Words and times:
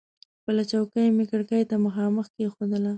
خپله 0.39 0.63
چوکۍ 0.71 1.07
مې 1.15 1.25
کړکۍ 1.31 1.61
ته 1.69 1.75
مخامخ 1.85 2.25
کېښودله. 2.35 2.89